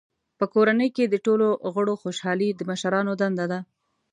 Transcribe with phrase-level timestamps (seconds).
[0.39, 3.59] په کورنۍ کې د ټولو غړو خوشحالي د مشرانو دنده ده.